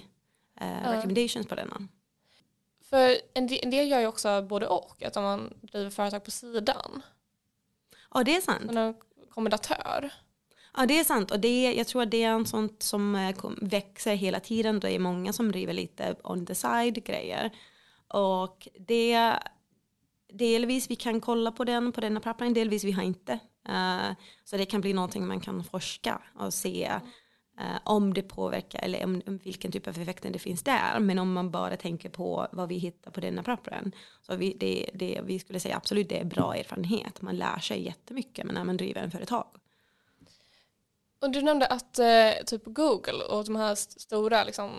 recommendations 0.83 1.47
på 1.47 1.55
denna. 1.55 1.87
För 2.89 3.17
en 3.33 3.47
del, 3.47 3.59
en 3.63 3.69
del 3.69 3.87
gör 3.87 3.99
ju 3.99 4.07
också 4.07 4.41
både 4.41 4.67
och, 4.67 5.03
att 5.03 5.17
om 5.17 5.23
man 5.23 5.53
driver 5.61 5.89
företag 5.89 6.23
på 6.23 6.31
sidan. 6.31 7.01
Ja, 8.13 8.23
det 8.23 8.35
är 8.35 8.41
sant. 8.41 8.71
Som. 9.43 10.09
Ja, 10.77 10.85
det 10.85 10.99
är 10.99 11.03
sant. 11.03 11.31
Och 11.31 11.39
det, 11.39 11.73
jag 11.73 11.87
tror 11.87 12.01
att 12.01 12.11
det 12.11 12.23
är 12.23 12.31
en 12.31 12.45
sånt 12.45 12.83
som 12.83 13.15
eh, 13.15 13.35
växer 13.61 14.15
hela 14.15 14.39
tiden. 14.39 14.79
Det 14.79 14.91
är 14.91 14.99
många 14.99 15.33
som 15.33 15.51
driver 15.51 15.73
lite 15.73 16.15
on 16.23 16.45
the 16.45 16.55
side 16.55 17.03
grejer. 17.03 17.51
Och 18.07 18.67
det 18.79 19.39
delvis 20.33 20.89
vi 20.89 20.95
kan 20.95 21.21
kolla 21.21 21.51
på 21.51 21.63
den 21.63 21.91
på 21.91 22.01
denna 22.01 22.19
pappan, 22.19 22.53
delvis 22.53 22.83
vi 22.83 22.91
har 22.91 23.03
inte. 23.03 23.39
Uh, 23.69 24.11
så 24.43 24.57
det 24.57 24.65
kan 24.65 24.81
bli 24.81 24.93
någonting 24.93 25.27
man 25.27 25.39
kan 25.39 25.63
forska 25.63 26.21
och 26.35 26.53
se 26.53 26.91
Eh, 27.59 27.79
om 27.83 28.13
det 28.13 28.21
påverkar 28.21 28.79
eller 28.79 29.03
om, 29.03 29.21
om, 29.27 29.37
vilken 29.37 29.71
typ 29.71 29.87
av 29.87 29.97
effekter 29.97 30.29
det 30.29 30.39
finns 30.39 30.63
där. 30.63 30.99
Men 30.99 31.19
om 31.19 31.33
man 31.33 31.51
bara 31.51 31.77
tänker 31.77 32.09
på 32.09 32.47
vad 32.51 32.69
vi 32.69 32.77
hittar 32.77 33.11
på 33.11 33.19
denna 33.19 33.43
pappren. 33.43 33.91
Så 34.21 34.35
vi, 34.35 34.53
det, 34.53 34.89
det, 34.93 35.21
vi 35.23 35.39
skulle 35.39 35.59
säga 35.59 35.77
absolut 35.77 36.09
det 36.09 36.19
är 36.19 36.25
bra 36.25 36.55
erfarenhet. 36.55 37.21
Man 37.21 37.35
lär 37.35 37.59
sig 37.59 37.85
jättemycket 37.85 38.45
när 38.45 38.63
man 38.63 38.77
driver 38.77 39.01
en 39.01 39.11
företag. 39.11 39.47
Och 41.21 41.31
du 41.31 41.41
nämnde 41.41 41.67
att 41.67 41.99
eh, 41.99 42.31
typ 42.45 42.61
Google 42.65 43.23
och 43.29 43.45
de 43.45 43.55
här 43.55 43.75
stora, 43.75 44.43
liksom, 44.43 44.71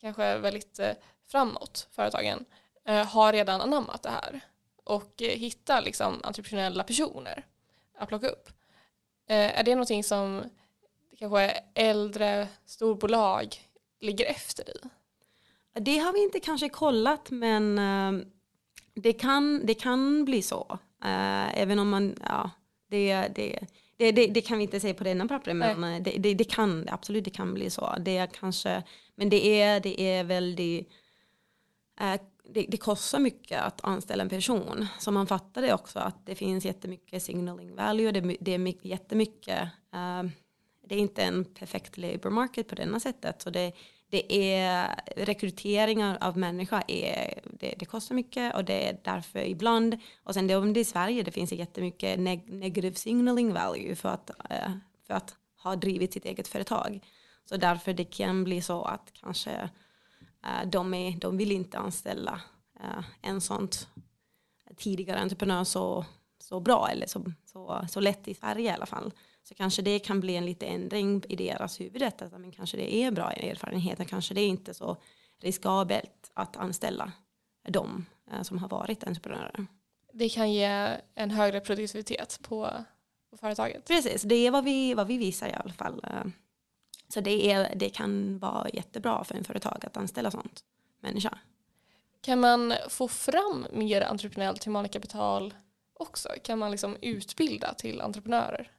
kanske 0.00 0.38
väldigt 0.38 0.78
eh, 0.78 0.92
framåt 1.30 1.88
företagen 1.90 2.44
eh, 2.84 3.06
har 3.06 3.32
redan 3.32 3.60
anammat 3.60 4.02
det 4.02 4.10
här 4.10 4.40
och 4.84 5.22
eh, 5.22 5.38
hittar 5.38 5.82
liksom 5.82 6.20
entreprenöriella 6.24 6.84
personer 6.84 7.46
att 7.98 8.08
plocka 8.08 8.28
upp. 8.28 8.48
Eh, 9.28 9.58
är 9.58 9.64
det 9.64 9.74
någonting 9.74 10.04
som 10.04 10.44
kanske 11.18 11.60
äldre 11.74 12.48
storbolag 12.64 13.56
ligger 14.00 14.24
efter 14.24 14.68
i? 14.68 14.88
Det 15.80 15.98
har 15.98 16.12
vi 16.12 16.22
inte 16.22 16.40
kanske 16.40 16.68
kollat 16.68 17.30
men 17.30 17.78
uh, 17.78 18.26
det, 18.94 19.12
kan, 19.12 19.66
det 19.66 19.74
kan 19.74 20.24
bli 20.24 20.42
så. 20.42 20.78
Uh, 21.04 21.58
även 21.58 21.78
om 21.78 21.88
man, 21.88 22.16
ja, 22.24 22.50
det, 22.88 23.28
det, 23.34 23.58
det, 23.96 24.12
det, 24.12 24.26
det, 24.26 24.40
kan 24.40 24.58
vi 24.58 24.64
inte 24.64 24.80
säga 24.80 24.94
på 24.94 25.04
denna 25.04 25.28
papper 25.28 25.54
men 25.54 25.84
uh, 25.84 26.02
det, 26.02 26.10
det, 26.10 26.34
det, 26.34 26.44
kan, 26.44 26.88
absolut 26.90 27.24
det 27.24 27.30
kan 27.30 27.54
bli 27.54 27.70
så. 27.70 27.94
Det 28.00 28.16
är 28.16 28.26
kanske, 28.26 28.82
men 29.14 29.30
det 29.30 29.60
är, 29.60 29.80
det 29.80 30.00
är 30.00 30.24
väldigt, 30.24 30.88
det, 32.54 32.66
det 32.68 32.76
kostar 32.76 33.18
mycket 33.18 33.62
att 33.62 33.84
anställa 33.84 34.22
en 34.22 34.28
person. 34.28 34.86
Så 34.98 35.10
man 35.10 35.26
fattar 35.26 35.62
det 35.62 35.74
också 35.74 35.98
att 35.98 36.26
det 36.26 36.34
finns 36.34 36.64
jättemycket 36.64 37.22
signaling 37.22 37.74
value, 37.74 38.12
det, 38.12 38.36
det 38.40 38.54
är 38.54 38.86
jättemycket 38.86 39.68
det 40.88 40.94
är 40.94 40.98
inte 40.98 41.22
en 41.22 41.44
perfekt 41.44 41.96
labor 41.96 42.30
market 42.30 42.68
på 42.68 42.74
denna 42.74 43.00
sättet. 43.00 43.42
Så 43.42 43.50
det, 43.50 43.72
det 44.10 44.52
är 44.52 45.00
rekryteringar 45.16 46.18
av 46.20 46.36
människor 46.36 46.82
är, 46.88 47.40
det, 47.44 47.74
det, 47.78 47.84
kostar 47.84 48.14
mycket 48.14 48.54
och 48.54 48.64
det 48.64 48.88
är 48.88 49.00
därför 49.04 49.38
ibland, 49.38 49.98
och 50.24 50.34
sen 50.34 50.46
det, 50.46 50.56
om 50.56 50.72
det 50.72 50.80
är 50.80 50.82
i 50.82 50.84
Sverige, 50.84 51.22
det 51.22 51.30
finns 51.30 51.52
jättemycket 51.52 52.20
neg 52.20 52.52
negative 52.52 52.94
signaling 52.96 53.52
value 53.52 53.96
för 53.96 54.08
att, 54.08 54.30
eh, 54.50 54.70
för 55.06 55.14
att 55.14 55.36
ha 55.62 55.76
drivit 55.76 56.12
sitt 56.12 56.24
eget 56.24 56.48
företag. 56.48 57.00
Så 57.44 57.56
därför 57.56 57.92
det 57.92 58.04
kan 58.04 58.44
bli 58.44 58.62
så 58.62 58.82
att 58.82 59.12
kanske 59.12 59.70
eh, 60.44 60.68
de, 60.68 60.94
är, 60.94 61.20
de 61.20 61.36
vill 61.36 61.52
inte 61.52 61.78
anställa 61.78 62.40
eh, 62.80 63.04
en 63.22 63.40
sån 63.40 63.68
tidigare 64.76 65.18
entreprenör 65.18 65.64
så, 65.64 66.04
så 66.38 66.60
bra 66.60 66.88
eller 66.88 67.06
så, 67.06 67.32
så, 67.44 67.86
så 67.90 68.00
lätt 68.00 68.28
i 68.28 68.34
Sverige 68.34 68.70
i 68.70 68.74
alla 68.74 68.86
fall. 68.86 69.12
Så 69.48 69.54
kanske 69.54 69.82
det 69.82 69.98
kan 69.98 70.20
bli 70.20 70.36
en 70.36 70.46
liten 70.46 70.68
ändring 70.68 71.22
i 71.28 71.36
deras 71.36 71.80
huvudet. 71.80 72.22
Att 72.22 72.40
men 72.40 72.52
kanske 72.52 72.76
det 72.76 72.94
är 72.94 73.10
bra 73.10 73.30
erfarenheter. 73.32 74.04
Kanske 74.04 74.34
det 74.34 74.40
är 74.40 74.48
inte 74.48 74.74
så 74.74 74.96
riskabelt 75.40 76.30
att 76.34 76.56
anställa 76.56 77.12
de 77.68 78.06
eh, 78.32 78.42
som 78.42 78.58
har 78.58 78.68
varit 78.68 79.04
entreprenörer. 79.04 79.66
Det 80.12 80.28
kan 80.28 80.52
ge 80.52 80.96
en 81.14 81.30
högre 81.30 81.60
produktivitet 81.60 82.38
på, 82.42 82.70
på 83.30 83.36
företaget. 83.36 83.84
Precis, 83.84 84.22
det 84.22 84.34
är 84.34 84.50
vad 84.50 84.64
vi, 84.64 84.94
vad 84.94 85.06
vi 85.06 85.18
visar 85.18 85.48
i 85.48 85.52
alla 85.52 85.72
fall. 85.72 86.04
Eh. 86.04 86.30
Så 87.08 87.20
det, 87.20 87.50
är, 87.50 87.74
det 87.74 87.88
kan 87.88 88.38
vara 88.38 88.68
jättebra 88.72 89.24
för 89.24 89.34
en 89.34 89.44
företag 89.44 89.84
att 89.86 89.96
anställa 89.96 90.30
sånt 90.30 90.64
människa. 91.00 91.38
Kan 92.20 92.40
man 92.40 92.74
få 92.88 93.08
fram 93.08 93.66
mer 93.72 94.02
entreprenöriellt 94.02 94.64
humankapital 94.64 95.54
också? 95.92 96.28
Kan 96.42 96.58
man 96.58 96.70
liksom 96.70 96.96
utbilda 97.00 97.74
till 97.74 98.00
entreprenörer? 98.00 98.72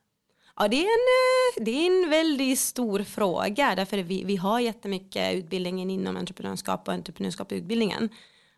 Ja, 0.61 0.67
det 0.67 0.75
är, 0.75 0.81
en, 0.81 0.85
eh, 0.85 1.65
det 1.65 1.71
är 1.71 2.03
en 2.03 2.09
väldigt 2.09 2.59
stor 2.59 3.03
fråga 3.03 3.75
därför 3.75 3.97
vi, 3.97 4.23
vi 4.23 4.35
har 4.35 4.59
jättemycket 4.59 5.35
utbildningen 5.35 5.89
inom 5.89 6.17
entreprenörskap 6.17 6.87
och 6.87 6.93
entreprenörskap 6.93 7.51
i 7.51 7.55
utbildningen. 7.55 8.09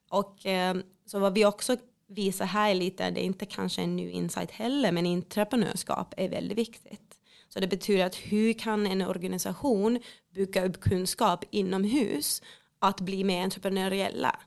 Och 0.10 0.46
eh, 0.46 0.75
så 1.05 1.20
vad 1.20 1.34
vi 1.34 1.46
också 1.46 1.77
visar 2.08 2.46
här 2.46 2.74
lite, 2.74 3.10
det 3.10 3.22
är 3.22 3.25
inte 3.25 3.46
kanske 3.46 3.81
en 3.81 3.96
ny 3.96 4.12
insight 4.12 4.51
heller, 4.51 4.91
men 4.91 5.05
entreprenörskap 5.05 6.13
är 6.17 6.29
väldigt 6.29 6.58
viktigt. 6.58 7.15
Så 7.50 7.60
det 7.60 7.67
betyder 7.67 8.05
att 8.05 8.15
hur 8.15 8.53
kan 8.53 8.88
en 8.88 9.01
organisation 9.01 10.00
bygga 10.34 10.65
upp 10.65 10.81
kunskap 10.81 11.43
inomhus 11.51 12.41
att 12.79 13.01
bli 13.01 13.24
mer 13.24 13.43
entreprenöriella? 13.43 14.39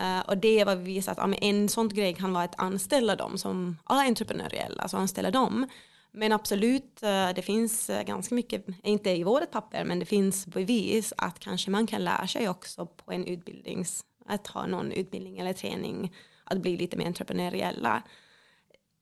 Uh, 0.00 0.20
och 0.20 0.38
det 0.38 0.60
är 0.60 0.64
vad 0.64 0.78
vi 0.78 0.84
visar 0.84 1.12
att 1.12 1.18
ja, 1.18 1.34
en 1.34 1.68
sån 1.68 1.88
grej 1.88 2.14
kan 2.14 2.32
vara 2.32 2.44
att 2.44 2.60
anställa 2.60 3.16
dem 3.16 3.38
som 3.38 3.76
är 3.88 4.06
entreprenöriella, 4.06 4.82
alltså 4.82 4.96
anställa 4.96 5.30
dem. 5.30 5.66
Men 6.12 6.32
absolut, 6.32 7.02
eh, 7.02 7.30
det 7.34 7.42
finns 7.42 7.90
eh, 7.90 8.02
ganska 8.02 8.34
mycket, 8.34 8.66
inte 8.82 9.10
i 9.10 9.24
vårt 9.24 9.50
papper, 9.50 9.84
men 9.84 9.98
det 9.98 10.06
finns 10.06 10.46
bevis 10.46 11.12
att 11.16 11.38
kanske 11.38 11.70
man 11.70 11.86
kan 11.86 12.04
lära 12.04 12.26
sig 12.26 12.48
också 12.48 12.86
på 12.86 13.12
en 13.12 13.26
utbildning, 13.26 13.84
att 14.26 14.46
ha 14.46 14.66
någon 14.66 14.92
utbildning 14.92 15.38
eller 15.38 15.52
träning, 15.52 16.14
att 16.44 16.58
bli 16.58 16.76
lite 16.76 16.96
mer 16.96 17.06
entreprenöriella. 17.06 18.02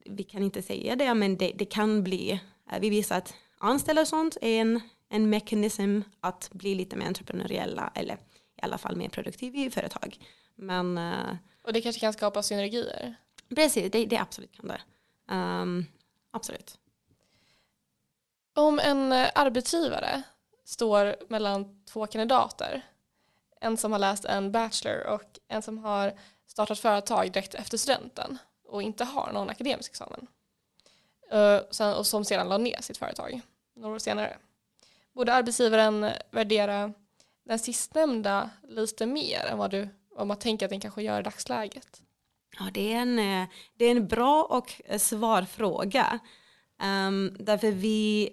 Vi 0.04 0.22
kan 0.22 0.42
inte 0.42 0.62
säga 0.62 0.96
det, 0.96 1.14
men 1.14 1.36
det, 1.36 1.52
det 1.54 1.64
kan 1.64 2.02
bli, 2.02 2.40
eh, 2.72 2.80
vi 2.80 2.90
visar 2.90 3.18
att 3.18 3.34
anställa 3.58 4.00
och 4.00 4.08
sånt 4.08 4.36
är 4.40 4.60
en, 4.60 4.80
en 5.08 5.30
mekanism 5.30 6.00
att 6.20 6.50
bli 6.52 6.74
lite 6.74 6.96
mer 6.96 7.06
entreprenöriella, 7.06 7.92
eller 7.94 8.14
i 8.14 8.62
alla 8.62 8.78
fall 8.78 8.96
mer 8.96 9.08
produktiv 9.08 9.56
i 9.56 9.70
företag. 9.70 10.18
Men, 10.54 10.98
och 11.62 11.72
det 11.72 11.80
kanske 11.80 12.00
kan 12.00 12.12
skapa 12.12 12.42
synergier? 12.42 13.16
Precis, 13.54 13.92
det, 13.92 14.06
det 14.06 14.16
absolut 14.16 14.52
kan 14.52 14.68
det. 14.68 14.80
Um, 15.34 15.86
absolut. 16.30 16.78
Om 18.56 18.78
en 18.78 19.12
eh, 19.12 19.28
arbetsgivare 19.34 20.22
står 20.64 21.16
mellan 21.28 21.84
två 21.84 22.06
kandidater, 22.06 22.82
en 23.60 23.76
som 23.76 23.92
har 23.92 23.98
läst 23.98 24.24
en 24.24 24.52
bachelor 24.52 25.06
och 25.06 25.38
en 25.48 25.62
som 25.62 25.78
har 25.78 26.18
startat 26.46 26.78
företag 26.78 27.32
direkt 27.32 27.54
efter 27.54 27.78
studenten 27.78 28.38
och 28.68 28.82
inte 28.82 29.04
har 29.04 29.32
någon 29.32 29.50
akademisk 29.50 29.90
examen 29.90 30.26
eh, 31.30 31.96
och 31.98 32.06
som 32.06 32.24
sedan 32.24 32.48
la 32.48 32.58
ner 32.58 32.80
sitt 32.80 32.96
företag 32.96 33.40
några 33.74 33.94
år 33.94 33.98
senare. 33.98 34.36
Borde 35.12 35.34
arbetsgivaren 35.34 36.10
värdera 36.30 36.92
den 37.44 37.58
sistnämnda 37.58 38.50
lite 38.68 39.06
mer 39.06 39.46
än 39.46 39.58
vad, 39.58 39.70
du, 39.70 39.88
vad 40.10 40.26
man 40.26 40.38
tänker 40.38 40.66
att 40.66 40.70
den 40.70 40.80
kanske 40.80 41.02
gör 41.02 41.20
i 41.20 41.22
dagsläget? 41.22 42.02
Ja, 42.58 42.64
det 42.72 42.92
är 42.92 42.96
en, 42.96 43.18
eh, 43.18 43.48
det 43.74 43.84
är 43.84 43.90
en 43.90 44.06
bra 44.06 44.42
och 44.42 44.80
svar 45.00 45.42
fråga. 45.42 46.20
Um, 46.78 46.86
ehm, 46.86 47.36
därför 47.40 47.70
vi 47.70 48.32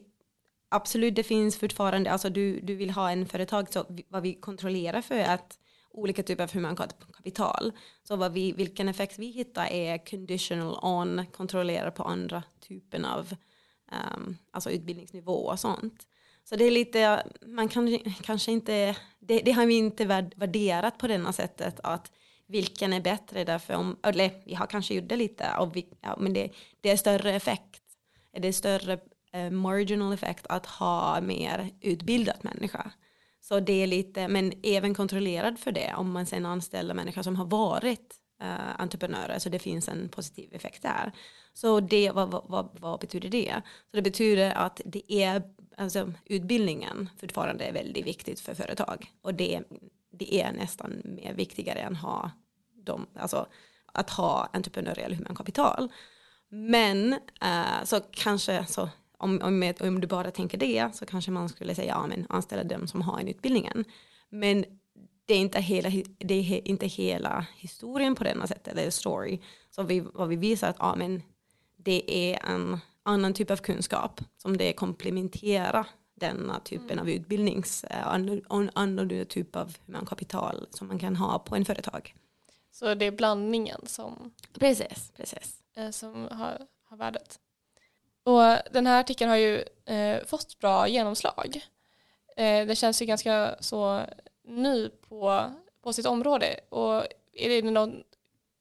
absolut, 0.73 1.15
det 1.15 1.23
finns 1.23 1.57
fortfarande, 1.57 2.11
alltså 2.11 2.29
du, 2.29 2.59
du 2.59 2.75
vill 2.75 2.89
ha 2.89 3.11
en 3.11 3.25
företag, 3.25 3.73
så 3.73 3.85
vad 4.07 4.23
vi 4.23 4.33
kontrollerar 4.33 5.01
för 5.01 5.19
att 5.19 5.59
olika 5.93 6.23
typer 6.23 6.43
av 6.43 6.53
humankapital. 6.53 7.71
Så 8.03 8.15
vad 8.15 8.33
vi, 8.33 8.51
vilken 8.51 8.89
effekt 8.89 9.19
vi 9.19 9.27
hittar 9.27 9.65
är 9.65 10.05
conditional 10.05 10.79
on, 10.81 11.25
kontrollerar 11.33 11.91
på 11.91 12.03
andra 12.03 12.43
typen 12.67 13.05
av 13.05 13.35
um, 13.91 14.37
alltså 14.51 14.71
utbildningsnivå 14.71 15.33
och 15.33 15.59
sånt. 15.59 16.07
Så 16.43 16.55
det 16.55 16.65
är 16.65 16.71
lite, 16.71 17.23
man 17.45 17.69
kan 17.69 17.99
kanske 18.21 18.51
inte, 18.51 18.95
det, 19.19 19.39
det 19.39 19.51
har 19.51 19.65
vi 19.65 19.73
inte 19.73 20.05
värderat 20.35 20.97
på 20.97 21.07
denna 21.07 21.33
sättet 21.33 21.79
att 21.83 22.11
vilken 22.47 22.93
är 22.93 23.01
bättre 23.01 23.43
därför 23.43 23.73
om, 23.73 23.97
eller 24.03 24.31
vi 24.45 24.53
har 24.53 24.67
kanske 24.67 24.93
gjort 24.93 25.09
det 25.09 25.15
lite, 25.15 25.55
och 25.59 25.75
vi, 25.75 25.87
ja, 26.01 26.17
men 26.19 26.33
det, 26.33 26.49
det 26.81 26.89
är 26.89 26.97
större 26.97 27.33
effekt, 27.33 27.81
det 28.37 28.47
är 28.47 28.51
större 28.51 28.99
Eh, 29.33 29.49
marginal 29.49 30.13
effekt 30.13 30.45
att 30.49 30.65
ha 30.65 31.21
mer 31.21 31.71
utbildad 31.81 32.37
människa. 32.41 32.91
Så 33.41 33.59
det 33.59 33.83
är 33.83 33.87
lite, 33.87 34.27
men 34.27 34.53
även 34.63 34.95
kontrollerad 34.95 35.59
för 35.59 35.71
det 35.71 35.93
om 35.97 36.11
man 36.11 36.25
sen 36.25 36.45
anställer 36.45 36.93
människor 36.93 37.21
som 37.21 37.35
har 37.35 37.45
varit 37.45 38.15
eh, 38.41 38.81
entreprenörer 38.81 39.39
så 39.39 39.49
det 39.49 39.59
finns 39.59 39.89
en 39.89 40.09
positiv 40.09 40.53
effekt 40.53 40.83
där. 40.83 41.11
Så 41.53 41.79
det, 41.79 42.11
vad, 42.11 42.31
vad, 42.31 42.69
vad, 42.79 42.99
betyder 42.99 43.29
det? 43.29 43.61
Så 43.91 43.95
det 43.97 44.01
betyder 44.01 44.51
att 44.51 44.81
det 44.85 45.13
är, 45.13 45.43
alltså 45.77 46.13
utbildningen 46.25 47.09
fortfarande 47.19 47.63
är 47.63 47.73
väldigt 47.73 48.05
viktigt 48.05 48.39
för 48.39 48.53
företag 48.53 49.11
och 49.21 49.33
det, 49.33 49.61
det 50.11 50.41
är 50.41 50.51
nästan 50.51 51.01
mer 51.03 51.33
viktigare 51.33 51.79
än 51.79 51.95
ha 51.95 52.31
dem, 52.85 53.05
alltså 53.15 53.47
att 53.85 54.09
ha 54.09 54.49
entreprenöriell 54.53 55.13
humankapital. 55.13 55.91
Men 56.49 57.13
eh, 57.41 57.83
så 57.83 57.99
kanske 58.11 58.65
så 58.65 58.89
om, 59.23 59.41
om, 59.41 59.73
om, 59.79 60.01
du 60.01 60.07
bara 60.07 60.31
tänker 60.31 60.57
det 60.57 60.95
så 60.95 61.05
kanske 61.05 61.31
man 61.31 61.49
skulle 61.49 61.75
säga 61.75 61.87
ja 61.87 62.07
men 62.07 62.25
anställa 62.29 62.63
dem 62.63 62.87
som 62.87 63.01
har 63.01 63.19
en 63.19 63.27
utbildningen. 63.27 63.85
Men 64.29 64.65
det 65.25 65.33
är 65.33 65.39
inte 65.39 65.59
hela, 65.59 65.89
det 66.17 66.33
är 66.33 66.67
inte 66.67 66.87
hela 66.87 67.45
historien 67.55 68.15
på 68.15 68.23
denna 68.23 68.47
sätt 68.47 68.67
eller 68.67 68.89
story. 68.89 69.39
Så 69.69 69.83
vi, 69.83 69.99
vad 69.99 70.29
vi 70.29 70.35
visar 70.35 70.69
att 70.69 70.75
ja, 70.79 70.95
men 70.95 71.21
det 71.77 72.31
är 72.31 72.45
en 72.45 72.79
annan 73.03 73.33
typ 73.33 73.51
av 73.51 73.57
kunskap 73.57 74.21
som 74.37 74.57
det 74.57 74.73
komplementerar 74.73 75.87
denna 76.15 76.59
typen 76.59 76.91
mm. 76.91 76.99
av 76.99 77.09
utbildnings, 77.09 77.85
uh, 77.91 78.07
annorlunda 78.73 79.25
typ 79.25 79.55
av 79.55 79.77
humankapital 79.85 80.67
som 80.69 80.87
man 80.87 80.99
kan 80.99 81.15
ha 81.15 81.39
på 81.39 81.55
en 81.55 81.65
företag. 81.65 82.15
Så 82.71 82.95
det 82.95 83.05
är 83.05 83.11
blandningen 83.11 83.81
som, 83.85 84.33
precis, 84.59 85.11
precis. 85.17 85.63
Eh, 85.75 85.89
som 85.89 86.27
har, 86.31 86.67
har 86.83 86.97
värdet. 86.97 87.39
Och 88.23 88.71
den 88.71 88.87
här 88.87 88.99
artikeln 88.99 89.29
har 89.29 89.37
ju 89.37 89.63
eh, 89.85 90.25
fått 90.25 90.59
bra 90.59 90.87
genomslag. 90.87 91.61
Eh, 92.37 92.67
det 92.67 92.75
känns 92.75 93.01
ju 93.01 93.05
ganska 93.05 93.55
så 93.59 94.01
ny 94.43 94.89
på, 94.89 95.51
på 95.83 95.93
sitt 95.93 96.05
område. 96.05 96.59
Och 96.69 96.93
är 97.33 97.49
det 97.49 97.61
någon, 97.61 98.03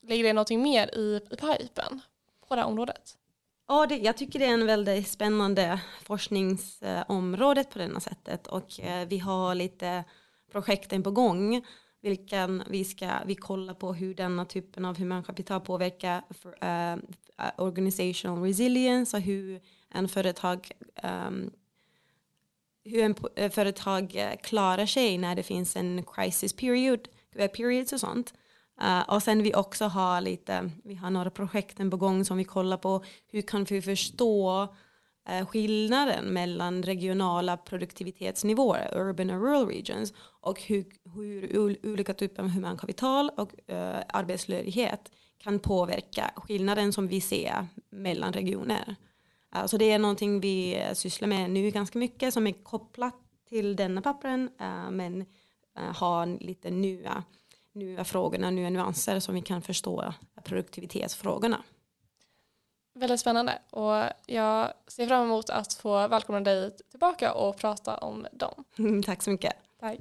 ligger 0.02 0.24
det 0.24 0.32
någonting 0.32 0.62
mer 0.62 0.98
i, 0.98 1.20
i 1.30 1.36
pipen 1.36 2.00
på 2.48 2.54
det 2.54 2.60
här 2.60 2.68
området? 2.68 3.16
Ja, 3.68 3.86
det, 3.86 3.96
jag 3.96 4.16
tycker 4.16 4.38
det 4.38 4.44
är 4.44 4.54
en 4.54 4.66
väldigt 4.66 5.08
spännande 5.08 5.80
forskningsområde 6.02 7.64
på 7.64 7.78
det 7.78 7.84
här 7.84 8.00
sättet 8.00 8.46
och 8.46 8.80
eh, 8.80 9.08
vi 9.08 9.18
har 9.18 9.54
lite 9.54 10.04
projekten 10.52 11.02
på 11.02 11.10
gång 11.10 11.66
vilken 12.02 12.62
vi 12.68 12.84
ska 12.84 13.18
vi 13.26 13.34
kollar 13.34 13.74
på 13.74 13.94
hur 13.94 14.14
denna 14.14 14.44
typen 14.44 14.84
av 14.84 14.98
humankapital 14.98 15.60
påverkar 15.60 16.22
för, 16.30 16.48
uh, 16.48 17.02
organizational 17.56 18.42
resilience 18.42 19.16
och 19.16 19.22
hur 19.22 19.60
en 19.90 20.08
företag 20.08 20.70
um, 21.02 21.50
hur 22.84 23.02
en 23.02 23.14
eh, 23.36 23.50
företag 23.50 24.16
eh, 24.16 24.36
klarar 24.42 24.86
sig 24.86 25.18
när 25.18 25.34
det 25.34 25.42
finns 25.42 25.76
en 25.76 26.02
crisis 26.02 26.52
period, 26.52 27.08
periods 27.32 27.92
och 27.92 28.00
sånt. 28.00 28.34
Uh, 28.82 29.00
och 29.00 29.22
sen 29.22 29.42
vi 29.42 29.54
också 29.54 29.84
har 29.84 30.20
lite, 30.20 30.70
vi 30.84 30.94
har 30.94 31.10
några 31.10 31.30
projekten 31.30 31.90
på 31.90 31.96
gång 31.96 32.24
som 32.24 32.36
vi 32.36 32.44
kollar 32.44 32.76
på 32.76 33.04
hur 33.28 33.42
kan 33.42 33.64
vi 33.64 33.82
förstå 33.82 34.68
Eh, 35.28 35.46
skillnaden 35.46 36.24
mellan 36.24 36.82
regionala 36.82 37.56
produktivitetsnivåer, 37.56 38.96
urban 38.96 39.30
och 39.30 39.40
rural 39.40 39.66
regions 39.66 40.12
och 40.40 40.60
hur, 40.60 40.84
hur 41.14 41.78
olika 41.86 42.14
typer 42.14 42.42
av 42.42 42.48
humankapital 42.48 43.30
och 43.36 43.54
uh, 43.72 44.00
arbetslöshet 44.08 45.12
kan 45.38 45.58
påverka 45.58 46.30
skillnaden 46.36 46.92
som 46.92 47.08
vi 47.08 47.20
ser 47.20 47.66
mellan 47.90 48.32
regioner. 48.32 48.96
Uh, 49.56 49.66
så 49.66 49.76
det 49.76 49.90
är 49.90 49.98
någonting 49.98 50.40
vi 50.40 50.80
eh, 50.80 50.92
sysslar 50.92 51.28
med 51.28 51.50
nu 51.50 51.70
ganska 51.70 51.98
mycket 51.98 52.34
som 52.34 52.46
är 52.46 52.52
kopplat 52.52 53.16
till 53.48 53.76
denna 53.76 54.02
pappren 54.02 54.50
uh, 54.60 54.90
men 54.90 55.20
uh, 55.20 55.94
har 55.94 56.26
lite 56.40 56.70
nya, 56.70 57.24
nya 57.72 58.04
frågorna, 58.04 58.50
nya 58.50 58.70
nyanser 58.70 59.20
som 59.20 59.34
vi 59.34 59.42
kan 59.42 59.62
förstå 59.62 60.14
produktivitetsfrågorna. 60.44 61.62
Väldigt 62.94 63.20
spännande 63.20 63.58
och 63.70 64.04
jag 64.26 64.72
ser 64.86 65.06
fram 65.06 65.22
emot 65.24 65.50
att 65.50 65.72
få 65.72 66.08
välkomna 66.08 66.40
dig 66.40 66.76
tillbaka 66.90 67.32
och 67.32 67.56
prata 67.56 67.96
om 67.96 68.26
dem. 68.32 68.64
Tack 69.06 69.22
så 69.22 69.30
mycket. 69.30 69.52
Tack. 69.80 69.98